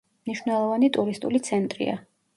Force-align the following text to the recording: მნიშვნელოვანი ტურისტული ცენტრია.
მნიშვნელოვანი 0.29 0.89
ტურისტული 0.97 1.43
ცენტრია. 1.49 1.99